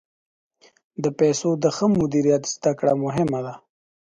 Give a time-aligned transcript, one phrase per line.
[1.03, 3.53] د پیسو د ښه مدیریت زده کړه مهمه ده.